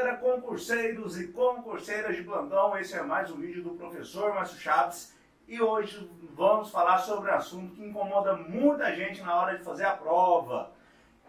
galera, 0.00 0.16
concurseiros 0.16 1.20
e 1.20 1.28
concurseiras 1.28 2.16
de 2.16 2.22
plantão, 2.22 2.76
esse 2.78 2.96
é 2.96 3.02
mais 3.02 3.30
um 3.30 3.36
vídeo 3.36 3.62
do 3.62 3.70
professor 3.70 4.34
Márcio 4.34 4.58
Chaves 4.58 5.14
e 5.46 5.60
hoje 5.60 6.10
vamos 6.34 6.70
falar 6.70 6.96
sobre 6.98 7.30
um 7.30 7.34
assunto 7.34 7.74
que 7.74 7.84
incomoda 7.84 8.34
muita 8.34 8.94
gente 8.96 9.20
na 9.20 9.38
hora 9.38 9.58
de 9.58 9.62
fazer 9.62 9.84
a 9.84 9.92
prova, 9.92 10.70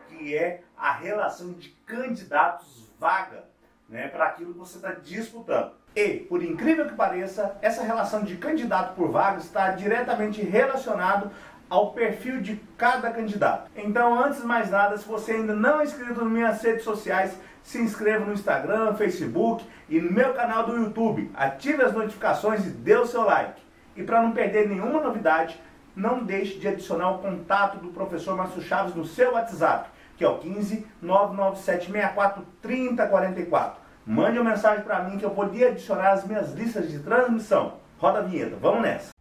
que 0.08 0.38
é 0.38 0.62
a 0.78 0.94
relação 0.94 1.52
de 1.52 1.70
candidatos 1.86 2.90
vaga 2.98 3.44
né, 3.90 4.08
para 4.08 4.28
aquilo 4.28 4.54
que 4.54 4.60
você 4.60 4.78
está 4.78 4.92
disputando. 4.92 5.74
E, 5.94 6.20
por 6.20 6.42
incrível 6.42 6.88
que 6.88 6.96
pareça, 6.96 7.58
essa 7.62 7.84
relação 7.84 8.24
de 8.24 8.38
candidato 8.38 8.96
por 8.96 9.12
vaga 9.12 9.40
está 9.40 9.72
diretamente 9.72 10.42
relacionado 10.42 11.30
ao 11.70 11.92
perfil 11.92 12.42
de 12.42 12.56
cada 12.78 13.12
candidato. 13.12 13.70
Então, 13.76 14.18
antes 14.18 14.40
de 14.40 14.48
mais 14.48 14.70
nada, 14.70 14.98
se 14.98 15.06
você 15.06 15.34
ainda 15.34 15.54
não 15.54 15.82
é 15.82 15.84
inscrito 15.84 16.24
nas 16.24 16.32
minhas 16.32 16.62
redes 16.62 16.86
sociais, 16.86 17.38
se 17.64 17.80
inscreva 17.80 18.26
no 18.26 18.34
Instagram, 18.34 18.96
Facebook 18.96 19.66
e 19.90 20.00
no 20.00 20.12
meu 20.12 20.34
canal 20.34 20.66
do 20.66 20.78
YouTube. 20.78 21.32
Ative 21.34 21.84
as 21.84 21.94
notificações 21.94 22.66
e 22.66 22.70
dê 22.70 22.96
o 22.96 23.06
seu 23.06 23.24
like. 23.24 23.62
E 23.96 24.04
para 24.04 24.22
não 24.22 24.32
perder 24.32 24.68
nenhuma 24.68 25.02
novidade, 25.02 25.60
não 25.96 26.24
deixe 26.24 26.58
de 26.58 26.68
adicionar 26.68 27.12
o 27.12 27.20
contato 27.20 27.78
do 27.78 27.90
professor 27.90 28.36
Márcio 28.36 28.62
Chaves 28.62 28.96
no 28.96 29.06
seu 29.06 29.34
WhatsApp, 29.34 29.90
que 30.18 30.24
é 30.24 30.30
o 30.30 30.38
15 30.38 30.86
99764 31.02 32.46
3044. 32.62 33.82
Mande 34.06 34.40
uma 34.40 34.52
mensagem 34.52 34.84
para 34.84 35.04
mim 35.04 35.18
que 35.18 35.26
eu 35.26 35.36
lhe 35.52 35.64
adicionar 35.64 36.12
as 36.12 36.26
minhas 36.26 36.54
listas 36.54 36.90
de 36.90 37.00
transmissão. 37.00 37.74
Roda 38.00 38.20
a 38.20 38.22
vinheta, 38.24 38.56
vamos 38.60 38.82
nessa! 38.82 39.21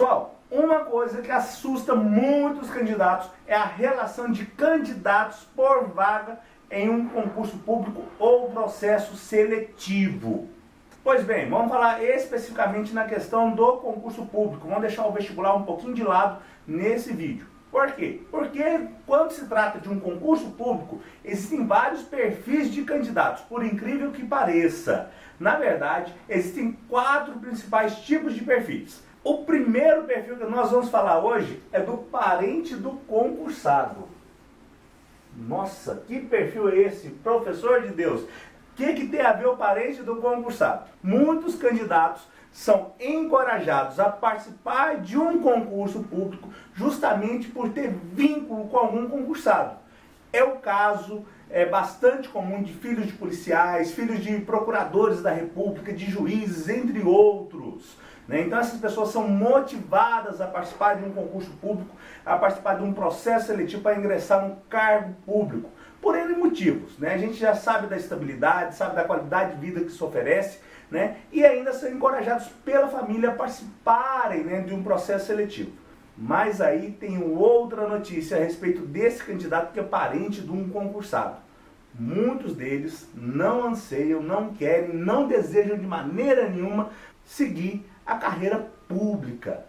Pessoal. 0.00 0.40
Uma 0.50 0.80
coisa 0.80 1.20
que 1.20 1.30
assusta 1.30 1.94
muitos 1.94 2.70
candidatos 2.70 3.30
é 3.46 3.54
a 3.54 3.66
relação 3.66 4.30
de 4.30 4.46
candidatos 4.46 5.46
por 5.54 5.88
vaga 5.88 6.40
em 6.70 6.88
um 6.88 7.06
concurso 7.06 7.58
público 7.58 8.02
ou 8.18 8.50
processo 8.50 9.14
seletivo. 9.14 10.48
Pois 11.04 11.22
bem, 11.22 11.50
vamos 11.50 11.70
falar 11.70 12.02
especificamente 12.02 12.94
na 12.94 13.04
questão 13.04 13.50
do 13.50 13.72
concurso 13.74 14.24
público. 14.24 14.66
Vamos 14.66 14.82
deixar 14.82 15.06
o 15.06 15.12
vestibular 15.12 15.54
um 15.54 15.64
pouquinho 15.64 15.94
de 15.94 16.02
lado 16.02 16.40
nesse 16.66 17.12
vídeo. 17.12 17.46
Por 17.70 17.92
quê? 17.92 18.22
Porque 18.30 18.88
quando 19.06 19.32
se 19.32 19.46
trata 19.46 19.78
de 19.78 19.88
um 19.88 20.00
concurso 20.00 20.50
público, 20.52 21.00
existem 21.24 21.66
vários 21.66 22.02
perfis 22.02 22.72
de 22.72 22.82
candidatos, 22.82 23.44
por 23.44 23.64
incrível 23.64 24.10
que 24.10 24.24
pareça. 24.24 25.10
Na 25.38 25.56
verdade, 25.56 26.12
existem 26.28 26.72
quatro 26.88 27.34
principais 27.34 27.96
tipos 28.00 28.34
de 28.34 28.42
perfis. 28.42 29.09
O 29.22 29.44
primeiro 29.44 30.04
perfil 30.04 30.36
que 30.36 30.44
nós 30.44 30.70
vamos 30.70 30.88
falar 30.88 31.22
hoje 31.22 31.62
é 31.72 31.80
do 31.80 31.98
parente 31.98 32.74
do 32.74 32.92
concursado. 33.06 34.08
Nossa, 35.36 36.02
que 36.06 36.20
perfil 36.20 36.70
é 36.70 36.78
esse? 36.78 37.10
Professor 37.10 37.82
de 37.82 37.88
Deus. 37.88 38.22
O 38.22 38.26
que, 38.76 38.94
que 38.94 39.06
tem 39.08 39.20
a 39.20 39.32
ver 39.32 39.46
o 39.46 39.56
parente 39.56 40.02
do 40.02 40.16
concursado? 40.16 40.84
Muitos 41.02 41.54
candidatos 41.54 42.22
são 42.50 42.92
encorajados 42.98 44.00
a 44.00 44.08
participar 44.08 44.96
de 45.00 45.18
um 45.18 45.40
concurso 45.42 46.02
público 46.04 46.48
justamente 46.74 47.48
por 47.48 47.68
ter 47.68 47.90
vínculo 47.90 48.68
com 48.68 48.78
algum 48.78 49.06
concursado. 49.06 49.76
É 50.32 50.42
o 50.42 50.56
caso 50.56 51.26
é 51.50 51.66
bastante 51.66 52.28
comum 52.28 52.62
de 52.62 52.72
filhos 52.72 53.06
de 53.06 53.12
policiais, 53.12 53.92
filhos 53.92 54.20
de 54.20 54.38
procuradores 54.40 55.20
da 55.20 55.32
República, 55.32 55.92
de 55.92 56.08
juízes, 56.08 56.68
entre 56.68 57.02
outros. 57.02 57.96
Né? 58.30 58.42
Então 58.42 58.60
essas 58.60 58.78
pessoas 58.78 59.08
são 59.08 59.26
motivadas 59.26 60.40
a 60.40 60.46
participar 60.46 60.94
de 60.94 61.04
um 61.04 61.10
concurso 61.10 61.50
público, 61.60 61.96
a 62.24 62.36
participar 62.36 62.74
de 62.74 62.84
um 62.84 62.92
processo 62.92 63.48
seletivo 63.48 63.82
para 63.82 63.98
ingressar 63.98 64.46
num 64.46 64.54
cargo 64.68 65.16
público. 65.26 65.68
Por 66.00 66.16
N 66.16 66.36
motivos. 66.36 66.96
Né? 66.96 67.12
A 67.12 67.18
gente 67.18 67.34
já 67.34 67.56
sabe 67.56 67.88
da 67.88 67.96
estabilidade, 67.96 68.76
sabe 68.76 68.94
da 68.94 69.02
qualidade 69.02 69.56
de 69.56 69.60
vida 69.60 69.80
que 69.80 69.90
se 69.90 70.04
oferece, 70.04 70.60
né? 70.88 71.16
e 71.32 71.44
ainda 71.44 71.72
são 71.72 71.90
encorajados 71.90 72.46
pela 72.64 72.86
família 72.86 73.30
a 73.30 73.34
participarem 73.34 74.44
né, 74.44 74.60
de 74.60 74.72
um 74.72 74.80
processo 74.80 75.26
seletivo. 75.26 75.72
Mas 76.16 76.60
aí 76.60 76.92
tem 77.00 77.20
outra 77.20 77.88
notícia 77.88 78.36
a 78.36 78.40
respeito 78.40 78.82
desse 78.82 79.24
candidato 79.24 79.72
que 79.72 79.80
é 79.80 79.82
parente 79.82 80.40
de 80.40 80.52
um 80.52 80.68
concursado. 80.68 81.38
Muitos 81.92 82.54
deles 82.54 83.08
não 83.12 83.66
anseiam, 83.66 84.22
não 84.22 84.54
querem, 84.54 84.94
não 84.94 85.26
desejam 85.26 85.76
de 85.76 85.86
maneira 85.86 86.48
nenhuma 86.48 86.90
seguir 87.24 87.84
a 88.10 88.16
carreira 88.16 88.66
pública. 88.88 89.64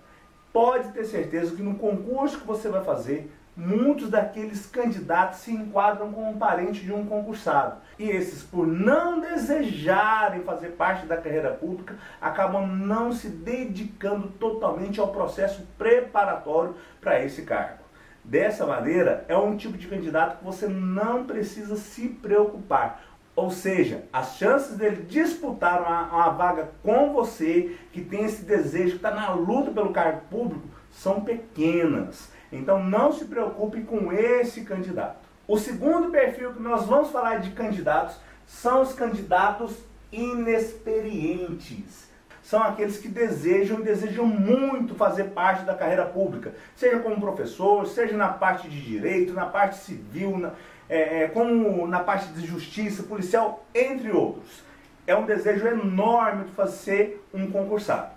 Pode 0.52 0.90
ter 0.90 1.06
certeza 1.06 1.56
que 1.56 1.62
no 1.62 1.76
concurso 1.76 2.40
que 2.40 2.48
você 2.48 2.68
vai 2.70 2.84
fazer, 2.84 3.32
muitos 3.56 4.10
daqueles 4.10 4.66
candidatos 4.66 5.40
se 5.42 5.52
enquadram 5.52 6.12
como 6.12 6.38
parente 6.38 6.82
de 6.82 6.92
um 6.92 7.06
concursado. 7.06 7.78
E 8.00 8.10
esses, 8.10 8.42
por 8.42 8.66
não 8.66 9.20
desejarem 9.20 10.42
fazer 10.42 10.70
parte 10.70 11.06
da 11.06 11.18
carreira 11.18 11.52
pública, 11.52 11.96
acabam 12.20 12.66
não 12.66 13.12
se 13.12 13.30
dedicando 13.30 14.28
totalmente 14.28 15.00
ao 15.00 15.10
processo 15.10 15.66
preparatório 15.78 16.76
para 17.00 17.24
esse 17.24 17.44
cargo. 17.44 17.82
Dessa 18.24 18.66
maneira, 18.66 19.26
é 19.28 19.38
um 19.38 19.56
tipo 19.56 19.78
de 19.78 19.88
candidato 19.88 20.38
que 20.38 20.44
você 20.44 20.68
não 20.68 21.26
precisa 21.26 21.76
se 21.76 22.08
preocupar. 22.08 23.02
Ou 23.36 23.50
seja, 23.50 24.04
as 24.12 24.36
chances 24.38 24.78
dele 24.78 25.06
disputar 25.08 25.82
uma, 25.82 26.08
uma 26.08 26.30
vaga 26.30 26.70
com 26.84 27.14
você, 27.14 27.78
que 27.92 28.02
tem 28.02 28.26
esse 28.26 28.44
desejo, 28.44 28.92
que 28.92 28.96
está 28.98 29.12
na 29.12 29.34
luta 29.34 29.72
pelo 29.72 29.94
cargo 29.94 30.22
público, 30.30 30.68
são 30.92 31.22
pequenas. 31.22 32.30
Então 32.52 32.84
não 32.84 33.12
se 33.14 33.26
preocupe 33.26 33.82
com 33.82 34.12
esse 34.12 34.62
candidato. 34.62 35.30
O 35.48 35.58
segundo 35.58 36.10
perfil 36.10 36.54
que 36.54 36.62
nós 36.62 36.86
vamos 36.86 37.10
falar 37.10 37.40
de 37.40 37.52
candidatos 37.52 38.18
são 38.46 38.82
os 38.82 38.94
candidatos 38.94 39.78
inexperientes. 40.12 42.10
São 42.44 42.62
aqueles 42.62 42.98
que 42.98 43.08
desejam 43.08 43.80
e 43.80 43.84
desejam 43.84 44.26
muito 44.26 44.94
fazer 44.96 45.26
parte 45.26 45.64
da 45.64 45.74
carreira 45.74 46.06
pública, 46.06 46.54
seja 46.76 47.00
como 47.00 47.22
professor, 47.22 47.88
seja 47.88 48.18
na 48.18 48.28
parte 48.28 48.68
de 48.68 48.82
direito, 48.82 49.32
na 49.32 49.46
parte 49.46 49.78
civil, 49.78 50.38
na, 50.38 50.52
é, 50.92 51.24
é, 51.24 51.28
como 51.30 51.88
na 51.88 52.02
parte 52.02 52.28
de 52.34 52.46
justiça, 52.46 53.04
policial, 53.04 53.66
entre 53.74 54.12
outros. 54.12 54.62
É 55.08 55.16
um 55.16 55.26
desejo 55.26 55.66
enorme 55.66 56.44
de 56.44 56.52
fazer 56.52 57.26
um 57.34 57.50
concursado. 57.50 58.12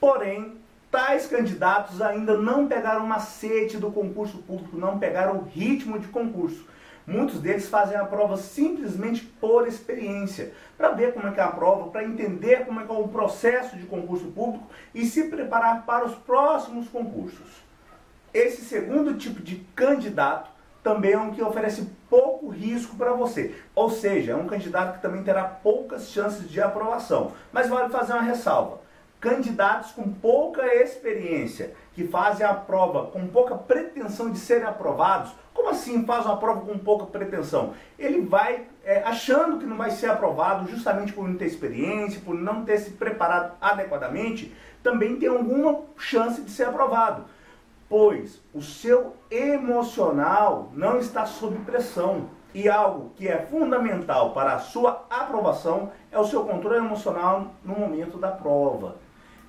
Porém, 0.00 0.56
tais 0.90 1.26
candidatos 1.26 2.00
ainda 2.00 2.38
não 2.38 2.66
pegaram 2.66 3.04
o 3.04 3.06
macete 3.06 3.76
do 3.76 3.92
concurso 3.92 4.38
público, 4.38 4.78
não 4.78 4.98
pegaram 4.98 5.36
o 5.36 5.44
ritmo 5.44 5.98
de 5.98 6.08
concurso. 6.08 6.66
Muitos 7.06 7.42
deles 7.42 7.68
fazem 7.68 7.98
a 7.98 8.06
prova 8.06 8.38
simplesmente 8.38 9.22
por 9.38 9.68
experiência, 9.68 10.54
para 10.78 10.92
ver 10.92 11.12
como 11.12 11.28
é 11.28 11.30
que 11.30 11.40
é 11.40 11.42
a 11.42 11.48
prova, 11.48 11.90
para 11.90 12.04
entender 12.04 12.64
como 12.64 12.80
é 12.80 12.84
que 12.84 12.90
é 12.90 12.94
o 12.94 13.06
processo 13.06 13.76
de 13.76 13.84
concurso 13.84 14.28
público 14.28 14.66
e 14.94 15.04
se 15.04 15.24
preparar 15.24 15.84
para 15.84 16.06
os 16.06 16.14
próximos 16.14 16.88
concursos. 16.88 17.62
Esse 18.32 18.62
segundo 18.62 19.14
tipo 19.18 19.42
de 19.42 19.56
candidato 19.76 20.53
também 20.84 21.12
é 21.12 21.18
um 21.18 21.32
que 21.32 21.42
oferece 21.42 21.88
pouco 22.10 22.48
risco 22.48 22.94
para 22.94 23.14
você. 23.14 23.54
Ou 23.74 23.88
seja, 23.88 24.32
é 24.32 24.36
um 24.36 24.46
candidato 24.46 24.96
que 24.96 25.02
também 25.02 25.24
terá 25.24 25.42
poucas 25.42 26.10
chances 26.10 26.48
de 26.48 26.60
aprovação. 26.60 27.32
Mas 27.50 27.70
vale 27.70 27.88
fazer 27.88 28.12
uma 28.12 28.22
ressalva. 28.22 28.80
Candidatos 29.18 29.92
com 29.92 30.12
pouca 30.12 30.62
experiência, 30.74 31.74
que 31.94 32.06
fazem 32.06 32.44
a 32.44 32.52
prova 32.52 33.06
com 33.06 33.26
pouca 33.26 33.54
pretensão 33.54 34.30
de 34.30 34.38
serem 34.38 34.66
aprovados, 34.66 35.32
como 35.54 35.70
assim 35.70 36.04
faz 36.04 36.26
uma 36.26 36.36
prova 36.36 36.60
com 36.60 36.78
pouca 36.78 37.06
pretensão? 37.06 37.72
Ele 37.98 38.20
vai 38.20 38.66
é, 38.84 39.02
achando 39.04 39.58
que 39.58 39.64
não 39.64 39.78
vai 39.78 39.90
ser 39.90 40.10
aprovado 40.10 40.68
justamente 40.68 41.14
por 41.14 41.26
não 41.26 41.36
ter 41.36 41.46
experiência, 41.46 42.20
por 42.22 42.34
não 42.34 42.62
ter 42.66 42.76
se 42.76 42.90
preparado 42.90 43.54
adequadamente, 43.58 44.54
também 44.82 45.16
tem 45.16 45.30
alguma 45.30 45.80
chance 45.96 46.42
de 46.42 46.50
ser 46.50 46.64
aprovado 46.64 47.24
pois 47.88 48.40
o 48.52 48.62
seu 48.62 49.14
emocional 49.30 50.70
não 50.72 50.98
está 50.98 51.26
sob 51.26 51.58
pressão. 51.60 52.28
E 52.54 52.68
algo 52.68 53.10
que 53.16 53.26
é 53.26 53.38
fundamental 53.38 54.32
para 54.32 54.54
a 54.54 54.60
sua 54.60 55.04
aprovação 55.10 55.90
é 56.12 56.18
o 56.18 56.24
seu 56.24 56.44
controle 56.44 56.78
emocional 56.78 57.48
no 57.64 57.74
momento 57.74 58.16
da 58.16 58.30
prova. 58.30 58.96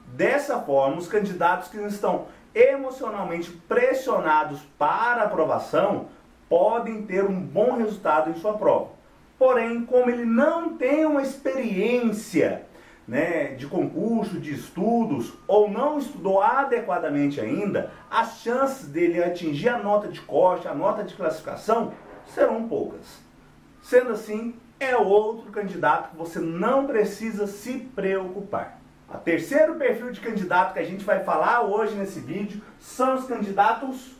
Dessa 0.08 0.60
forma, 0.60 0.98
os 0.98 1.08
candidatos 1.08 1.68
que 1.68 1.78
estão 1.78 2.26
emocionalmente 2.54 3.52
pressionados 3.52 4.62
para 4.78 5.24
aprovação 5.24 6.08
podem 6.50 7.04
ter 7.04 7.26
um 7.26 7.40
bom 7.40 7.78
resultado 7.78 8.32
em 8.32 8.36
sua 8.36 8.54
prova. 8.54 8.90
Porém, 9.38 9.86
como 9.86 10.10
ele 10.10 10.26
não 10.26 10.78
tem 10.78 11.06
uma 11.06 11.22
experiência 11.22 12.66
né, 13.08 13.54
de 13.56 13.68
concurso, 13.68 14.40
de 14.40 14.54
estudos, 14.54 15.34
ou 15.48 15.70
não 15.70 15.98
estudou 16.00 16.42
adequadamente 16.42 17.40
ainda, 17.40 17.92
as 18.10 18.40
chances 18.40 18.88
dele 18.88 19.24
atingir 19.24 19.70
a 19.70 19.78
nota 19.78 20.08
de 20.08 20.22
corte, 20.22 20.68
a 20.68 20.74
nota 20.74 21.04
de 21.04 21.14
classificação, 21.14 21.94
serão 22.28 22.68
poucas. 22.68 23.20
Sendo 23.82 24.12
assim, 24.12 24.56
é 24.80 24.98
outro 24.98 25.52
candidato 25.52 26.10
que 26.10 26.18
você 26.18 26.40
não 26.40 26.88
precisa 26.88 27.46
se 27.48 27.74
preocupar. 27.74 28.80
O 29.08 29.18
terceiro 29.18 29.76
perfil 29.76 30.12
de 30.12 30.20
candidato 30.20 30.74
que 30.74 30.80
a 30.80 30.84
gente 30.84 31.06
vai 31.06 31.24
falar 31.24 31.62
hoje 31.62 31.96
nesse 31.96 32.20
vídeo 32.20 32.62
são 32.80 33.16
os 33.16 33.26
candidatos 33.26 34.16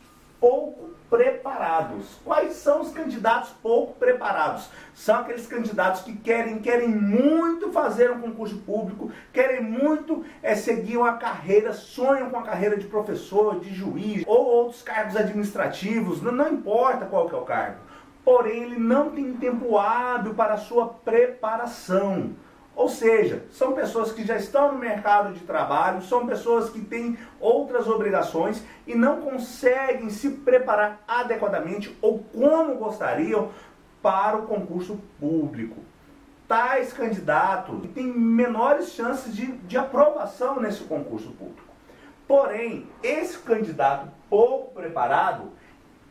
pouco 0.46 0.92
preparados. 1.10 2.20
Quais 2.24 2.54
são 2.54 2.82
os 2.82 2.92
candidatos 2.92 3.50
pouco 3.64 3.94
preparados? 3.94 4.70
São 4.94 5.22
aqueles 5.22 5.48
candidatos 5.48 6.02
que 6.02 6.16
querem, 6.16 6.60
querem 6.60 6.88
muito 6.88 7.72
fazer 7.72 8.12
um 8.12 8.22
concurso 8.22 8.58
público, 8.60 9.12
querem 9.34 9.64
muito 9.64 10.24
é, 10.44 10.54
seguir 10.54 10.98
uma 10.98 11.14
carreira, 11.14 11.74
sonham 11.74 12.30
com 12.30 12.38
a 12.38 12.44
carreira 12.44 12.78
de 12.78 12.86
professor, 12.86 13.60
de 13.60 13.74
juiz 13.74 14.24
ou 14.28 14.46
outros 14.46 14.84
cargos 14.84 15.16
administrativos, 15.16 16.22
não, 16.22 16.32
não 16.32 16.54
importa 16.54 17.08
qual 17.08 17.28
que 17.28 17.34
é 17.34 17.38
o 17.40 17.42
cargo. 17.42 17.80
Porém, 18.24 18.64
ele 18.64 18.80
não 18.80 19.10
tem 19.10 19.34
tempo 19.34 19.80
hábil 19.80 20.36
para 20.36 20.54
a 20.54 20.58
sua 20.58 20.90
preparação. 20.90 22.36
Ou 22.76 22.90
seja, 22.90 23.46
são 23.52 23.72
pessoas 23.72 24.12
que 24.12 24.26
já 24.26 24.36
estão 24.36 24.74
no 24.74 24.78
mercado 24.78 25.34
de 25.34 25.40
trabalho, 25.42 26.02
são 26.02 26.28
pessoas 26.28 26.70
que 26.70 26.82
têm 26.82 27.18
outras 27.40 27.88
obrigações 27.88 28.62
e 28.86 28.94
não 28.94 29.22
conseguem 29.22 30.10
se 30.10 30.30
preparar 30.30 31.02
adequadamente 31.08 31.98
ou 32.02 32.20
como 32.20 32.76
gostariam 32.76 33.50
para 34.02 34.38
o 34.38 34.46
concurso 34.46 35.00
público. 35.20 35.78
Tais 36.48 36.92
candidatos 36.92 37.90
têm 37.94 38.06
menores 38.06 38.90
chances 38.90 39.34
de, 39.34 39.48
de 39.48 39.78
aprovação 39.78 40.60
nesse 40.60 40.84
concurso 40.84 41.32
público. 41.32 41.64
Porém, 42.28 42.88
esse 43.02 43.38
candidato 43.40 44.10
pouco 44.30 44.74
preparado, 44.74 45.52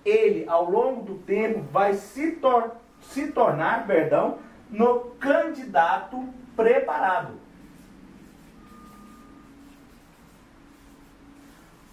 ele 0.05 0.45
ao 0.49 0.69
longo 0.69 1.03
do 1.03 1.15
tempo 1.19 1.61
vai 1.71 1.95
se, 1.95 2.33
tor 2.33 2.73
se 3.01 3.31
tornar, 3.33 3.87
perdão, 3.87 4.39
no 4.71 5.01
candidato 5.21 6.27
preparado. 6.56 7.33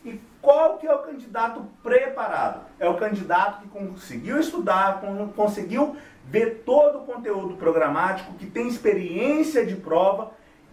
E 0.03 0.19
qual 0.41 0.77
que 0.77 0.87
é 0.87 0.93
o 0.93 0.99
candidato 0.99 1.65
preparado? 1.83 2.61
É 2.79 2.89
o 2.89 2.97
candidato 2.97 3.61
que 3.61 3.67
conseguiu 3.67 4.39
estudar, 4.39 5.01
conseguiu 5.35 5.95
ver 6.25 6.63
todo 6.65 6.99
o 6.99 7.05
conteúdo 7.05 7.55
programático, 7.55 8.33
que 8.33 8.45
tem 8.45 8.67
experiência 8.67 9.65
de 9.65 9.75
prova 9.75 10.31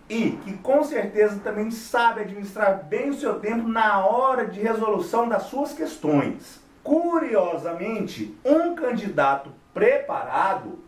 e 0.08 0.30
que 0.42 0.56
com 0.58 0.82
certeza 0.82 1.38
também 1.40 1.70
sabe 1.70 2.22
administrar 2.22 2.84
bem 2.84 3.10
o 3.10 3.14
seu 3.14 3.38
tempo 3.40 3.68
na 3.68 4.06
hora 4.06 4.46
de 4.46 4.60
resolução 4.60 5.28
das 5.28 5.44
suas 5.44 5.74
questões. 5.74 6.60
Curiosamente, 6.82 8.34
um 8.42 8.74
candidato 8.74 9.50
preparado 9.74 10.78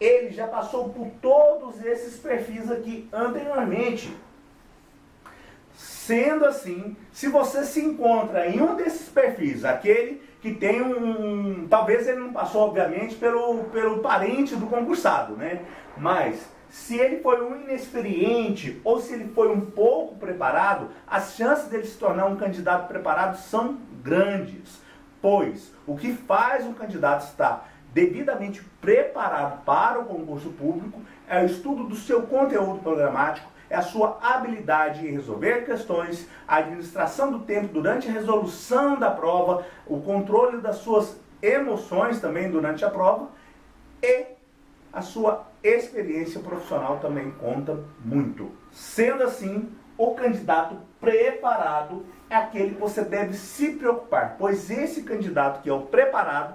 ele 0.00 0.30
já 0.30 0.46
passou 0.46 0.90
por 0.90 1.08
todos 1.20 1.84
esses 1.84 2.18
perfis 2.18 2.70
aqui 2.70 3.08
anteriormente. 3.12 4.14
Sendo 5.74 6.44
assim, 6.44 6.96
se 7.12 7.28
você 7.28 7.64
se 7.64 7.80
encontra 7.80 8.48
em 8.48 8.60
um 8.60 8.74
desses 8.76 9.08
perfis, 9.08 9.64
aquele 9.64 10.22
que 10.40 10.54
tem 10.54 10.80
um. 10.82 11.66
Talvez 11.68 12.08
ele 12.08 12.20
não 12.20 12.32
passou, 12.32 12.62
obviamente, 12.62 13.14
pelo, 13.16 13.64
pelo 13.64 13.98
parente 13.98 14.56
do 14.56 14.66
concursado, 14.66 15.36
né? 15.36 15.62
Mas 15.96 16.48
se 16.70 16.96
ele 16.96 17.20
foi 17.20 17.42
um 17.42 17.56
inexperiente 17.60 18.80
ou 18.84 19.00
se 19.00 19.14
ele 19.14 19.28
foi 19.34 19.50
um 19.50 19.60
pouco 19.60 20.16
preparado, 20.16 20.90
as 21.06 21.34
chances 21.34 21.68
dele 21.68 21.86
se 21.86 21.98
tornar 21.98 22.26
um 22.26 22.36
candidato 22.36 22.88
preparado 22.88 23.36
são 23.36 23.78
grandes. 24.02 24.80
Pois 25.20 25.72
o 25.86 25.96
que 25.96 26.12
faz 26.12 26.64
um 26.64 26.72
candidato 26.72 27.24
estar 27.24 27.68
devidamente 27.92 28.62
preparado 28.80 29.64
para 29.64 30.00
o 30.00 30.04
concurso 30.04 30.50
público, 30.50 31.00
é 31.28 31.42
o 31.42 31.46
estudo 31.46 31.84
do 31.84 31.96
seu 31.96 32.22
conteúdo 32.22 32.80
programático, 32.80 33.48
é 33.70 33.76
a 33.76 33.82
sua 33.82 34.18
habilidade 34.22 35.06
em 35.06 35.12
resolver 35.12 35.64
questões, 35.64 36.26
a 36.46 36.56
administração 36.56 37.30
do 37.30 37.40
tempo 37.40 37.68
durante 37.68 38.08
a 38.08 38.12
resolução 38.12 38.98
da 38.98 39.10
prova, 39.10 39.66
o 39.86 40.00
controle 40.00 40.58
das 40.58 40.76
suas 40.76 41.18
emoções 41.42 42.20
também 42.20 42.50
durante 42.50 42.84
a 42.84 42.90
prova 42.90 43.28
e 44.02 44.26
a 44.92 45.02
sua 45.02 45.46
experiência 45.62 46.40
profissional 46.40 46.98
também 46.98 47.30
conta 47.32 47.78
muito. 48.02 48.50
Sendo 48.72 49.22
assim, 49.22 49.70
o 49.96 50.14
candidato 50.14 50.76
preparado 51.00 52.06
é 52.30 52.36
aquele 52.36 52.74
que 52.74 52.80
você 52.80 53.02
deve 53.02 53.34
se 53.34 53.72
preocupar, 53.72 54.36
pois 54.38 54.70
esse 54.70 55.02
candidato 55.02 55.62
que 55.62 55.68
é 55.68 55.72
o 55.72 55.82
preparado, 55.82 56.54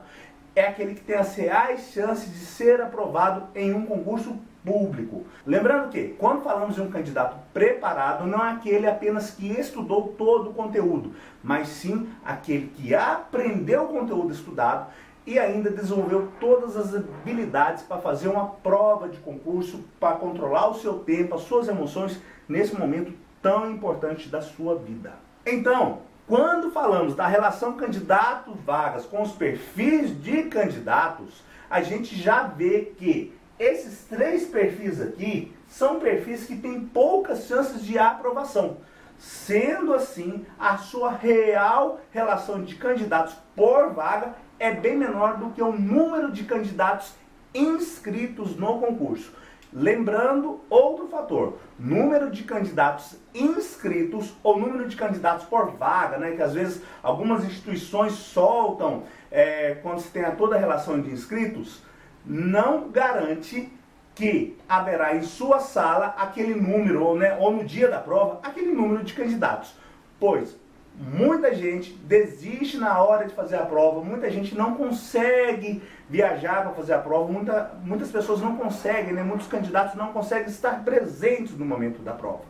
é 0.56 0.68
aquele 0.68 0.96
que 0.96 1.02
tem 1.02 1.16
as 1.16 1.36
reais 1.36 1.92
chances 1.94 2.32
de 2.32 2.46
ser 2.46 2.82
aprovado 2.82 3.48
em 3.56 3.74
um 3.74 3.86
concurso 3.86 4.38
público. 4.64 5.26
Lembrando 5.46 5.90
que, 5.90 6.16
quando 6.18 6.44
falamos 6.44 6.76
de 6.76 6.82
um 6.82 6.90
candidato 6.90 7.38
preparado, 7.54 8.26
não 8.26 8.44
é 8.44 8.52
aquele 8.52 8.88
apenas 8.88 9.32
que 9.32 9.48
estudou 9.48 10.14
todo 10.18 10.52
o 10.52 10.54
conteúdo, 10.54 11.14
mas 11.44 11.68
sim 11.68 12.08
aquele 12.24 12.68
que 12.68 12.96
aprendeu 12.96 13.84
o 13.84 13.88
conteúdo 13.88 14.32
estudado 14.32 14.88
e 15.26 15.40
ainda 15.40 15.70
desenvolveu 15.70 16.30
todas 16.40 16.76
as 16.76 16.94
habilidades 16.94 17.84
para 17.84 17.98
fazer 17.98 18.28
uma 18.28 18.48
prova 18.48 19.08
de 19.08 19.18
concurso, 19.20 19.84
para 20.00 20.16
controlar 20.16 20.70
o 20.70 20.76
seu 20.76 21.00
tempo, 21.00 21.36
as 21.36 21.42
suas 21.42 21.68
emoções 21.68 22.22
nesse 22.48 22.78
momento 22.78 23.14
tão 23.42 23.70
importante 23.72 24.30
da 24.30 24.42
sua 24.42 24.76
vida. 24.76 25.14
Então, 25.46 26.00
quando 26.28 26.72
falamos 26.72 27.16
da 27.16 27.28
relação 27.28 27.74
candidato-vagas 27.74 29.06
com 29.06 29.22
os 29.22 29.34
perfis 29.34 30.22
de 30.22 30.44
candidatos, 30.44 31.44
a 31.70 31.82
gente 31.82 32.16
já 32.16 32.44
vê 32.44 32.94
que 32.98 33.38
esses 33.60 34.06
três 34.06 34.46
perfis 34.46 35.02
aqui 35.02 35.54
são 35.68 36.00
perfis 36.00 36.46
que 36.46 36.56
têm 36.56 36.82
poucas 36.82 37.46
chances 37.46 37.84
de 37.84 37.98
aprovação. 37.98 38.78
Sendo 39.18 39.94
assim, 39.94 40.46
a 40.60 40.78
sua 40.78 41.12
real 41.12 42.02
relação 42.12 42.64
de 42.64 42.76
candidatos 42.76 43.36
por 43.56 43.94
vaga 43.94 44.34
é 44.60 44.72
bem 44.72 44.98
menor 44.98 45.38
do 45.38 45.52
que 45.52 45.62
o 45.62 45.72
número 45.72 46.32
de 46.32 46.44
candidatos 46.44 47.14
inscritos 47.54 48.56
no 48.56 48.80
concurso. 48.80 49.34
Lembrando 49.76 50.62
outro 50.70 51.08
fator, 51.08 51.58
número 51.80 52.30
de 52.30 52.44
candidatos 52.44 53.16
inscritos 53.34 54.34
ou 54.44 54.60
número 54.60 54.88
de 54.88 54.96
candidatos 54.96 55.46
por 55.46 55.72
vaga, 55.72 56.18
né, 56.18 56.36
que 56.36 56.44
às 56.44 56.54
vezes 56.54 56.84
algumas 57.02 57.44
instituições 57.44 58.14
soltam 58.14 59.04
é, 59.32 59.76
quando 59.82 60.00
se 60.00 60.10
tem 60.10 60.24
a 60.24 60.32
toda 60.32 60.56
a 60.56 60.60
relação 60.60 61.02
de 61.02 61.10
inscritos, 61.10 61.82
não 62.24 62.90
garante 62.90 63.72
que 64.14 64.56
haverá 64.70 65.16
em 65.16 65.24
sua 65.24 65.60
sala 65.60 66.14
aquele 66.20 66.54
número, 66.54 67.16
né, 67.16 67.36
ou 67.40 67.52
no 67.52 67.64
dia 67.64 67.90
da 67.90 68.00
prova, 68.00 68.40
aquele 68.44 68.72
número 68.72 69.04
de 69.04 69.14
candidatos. 69.14 69.74
Pois 70.20 70.56
muita 70.96 71.54
gente 71.56 71.94
desiste 71.94 72.78
na 72.78 73.02
hora 73.02 73.26
de 73.26 73.34
fazer 73.34 73.56
a 73.56 73.66
prova, 73.66 74.02
muita 74.02 74.30
gente 74.30 74.56
não 74.56 74.76
consegue 74.76 75.82
viajar 76.10 76.62
para 76.62 76.74
fazer 76.74 76.94
a 76.94 77.00
prova, 77.00 77.32
muita, 77.32 77.74
muitas 77.84 78.12
pessoas 78.12 78.42
não 78.42 78.56
conseguem, 78.56 79.14
né? 79.14 79.24
muitos 79.24 79.48
candidatos 79.48 79.96
não 79.96 80.14
conseguem 80.14 80.48
estar 80.48 80.84
presentes 80.84 81.58
no 81.58 81.66
momento 81.66 82.02
da 82.02 82.14
prova. 82.14 82.44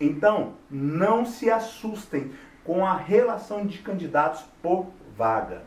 Então, 0.00 0.54
não 0.70 1.24
se 1.24 1.50
assustem 1.50 2.30
com 2.62 2.84
a 2.84 2.96
relação 2.96 3.66
de 3.66 3.78
candidatos 3.78 4.44
por 4.62 4.88
vaga. 5.16 5.62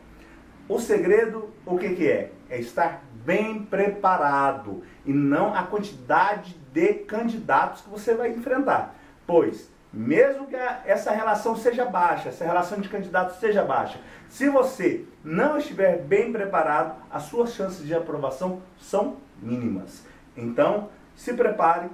O 0.68 0.78
segredo, 0.78 1.50
o 1.66 1.76
que, 1.76 1.94
que 1.94 2.08
é? 2.08 2.32
É 2.48 2.60
estar 2.60 3.02
bem 3.24 3.64
preparado 3.64 4.82
e 5.04 5.12
não 5.12 5.52
a 5.54 5.64
quantidade 5.64 6.56
de 6.72 6.94
candidatos 6.94 7.82
que 7.82 7.90
você 7.90 8.14
vai 8.14 8.30
enfrentar. 8.30 8.94
Pois 9.26 9.71
mesmo 9.92 10.46
que 10.46 10.56
essa 10.56 11.10
relação 11.10 11.54
seja 11.54 11.84
baixa, 11.84 12.30
essa 12.30 12.44
relação 12.44 12.80
de 12.80 12.88
candidatos 12.88 13.36
seja 13.36 13.62
baixa, 13.62 14.00
se 14.28 14.48
você 14.48 15.04
não 15.22 15.58
estiver 15.58 15.98
bem 15.98 16.32
preparado, 16.32 16.96
as 17.10 17.24
suas 17.24 17.52
chances 17.52 17.86
de 17.86 17.94
aprovação 17.94 18.62
são 18.78 19.18
mínimas. 19.42 20.04
Então, 20.36 20.88
se 21.14 21.34
prepare, 21.34 21.90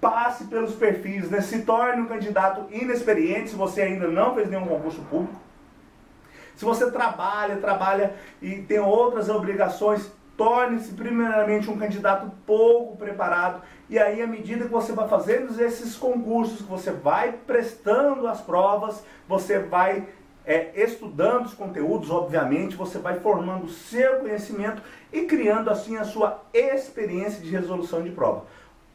passe 0.00 0.44
pelos 0.44 0.74
perfis, 0.74 1.30
né? 1.30 1.40
se 1.42 1.62
torne 1.62 2.00
um 2.00 2.06
candidato 2.06 2.66
inexperiente 2.70 3.50
se 3.50 3.56
você 3.56 3.82
ainda 3.82 4.08
não 4.08 4.34
fez 4.34 4.48
nenhum 4.48 4.66
concurso 4.66 5.02
público. 5.02 5.38
Se 6.56 6.64
você 6.64 6.90
trabalha, 6.90 7.56
trabalha 7.56 8.14
e 8.40 8.62
tem 8.62 8.78
outras 8.78 9.28
obrigações, 9.28 10.10
torne-se 10.36 10.92
primeiramente 10.94 11.70
um 11.70 11.78
candidato 11.78 12.30
pouco 12.46 12.96
preparado 12.96 13.62
e 13.88 13.98
aí 13.98 14.22
à 14.22 14.26
medida 14.26 14.64
que 14.64 14.72
você 14.72 14.92
vai 14.92 15.08
fazendo 15.08 15.60
esses 15.62 15.96
concursos, 15.96 16.58
que 16.58 16.70
você 16.70 16.90
vai 16.90 17.32
prestando 17.32 18.26
as 18.26 18.40
provas, 18.40 19.04
você 19.28 19.58
vai 19.58 20.08
é, 20.44 20.72
estudando 20.74 21.46
os 21.46 21.54
conteúdos, 21.54 22.10
obviamente, 22.10 22.76
você 22.76 22.98
vai 22.98 23.20
formando 23.20 23.64
o 23.64 23.68
seu 23.68 24.20
conhecimento 24.20 24.82
e 25.12 25.22
criando 25.22 25.70
assim 25.70 25.96
a 25.96 26.04
sua 26.04 26.42
experiência 26.52 27.42
de 27.42 27.50
resolução 27.50 28.02
de 28.02 28.10
prova. 28.10 28.44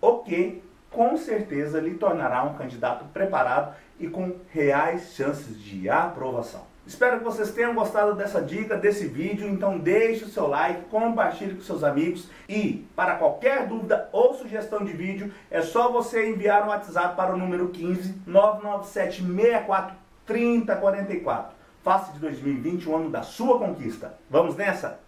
O 0.02 0.20
que 0.20 0.62
com 0.92 1.18
certeza 1.18 1.80
lhe 1.80 1.96
tornará 1.96 2.44
um 2.44 2.56
candidato 2.56 3.06
preparado 3.14 3.76
e 4.00 4.08
com 4.08 4.36
reais 4.50 5.14
chances 5.14 5.60
de 5.60 5.90
aprovação. 5.90 6.64
Espero 6.90 7.20
que 7.20 7.24
vocês 7.24 7.52
tenham 7.52 7.76
gostado 7.76 8.16
dessa 8.16 8.42
dica, 8.42 8.76
desse 8.76 9.06
vídeo. 9.06 9.48
Então 9.48 9.78
deixe 9.78 10.26
o 10.26 10.28
seu 10.28 10.48
like, 10.48 10.86
compartilhe 10.86 11.54
com 11.54 11.62
seus 11.62 11.84
amigos 11.84 12.28
e 12.50 12.84
para 12.96 13.16
qualquer 13.16 13.68
dúvida 13.68 14.10
ou 14.12 14.34
sugestão 14.34 14.84
de 14.84 14.92
vídeo 14.92 15.32
é 15.52 15.62
só 15.62 15.92
você 15.92 16.28
enviar 16.28 16.64
um 16.64 16.70
WhatsApp 16.70 17.16
para 17.16 17.36
o 17.36 17.38
número 17.38 17.70
15 17.70 18.24
997 18.26 19.22
64 19.22 19.96
3044. 20.26 21.56
Faça 21.84 22.12
de 22.12 22.18
2020 22.18 22.90
o 22.90 22.96
ano 22.96 23.12
da 23.12 23.22
sua 23.22 23.60
conquista. 23.60 24.18
Vamos 24.28 24.56
nessa? 24.56 25.00